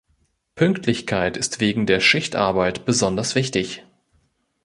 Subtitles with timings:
[0.55, 3.85] Pünktlichkeit ist wegen der Schichtarbeit besonders wichtig.